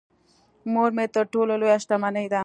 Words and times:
مور 0.71 0.89
مې 0.97 1.05
تر 1.15 1.25
ټولو 1.33 1.53
لويه 1.61 1.77
شتمنی 1.83 2.25
ده. 2.31 2.39